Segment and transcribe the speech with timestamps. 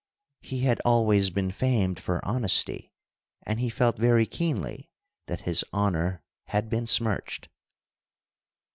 [0.41, 2.91] He had always been famed for honesty,
[3.45, 4.89] and he felt very keenly
[5.27, 7.49] that his honor had been smirched.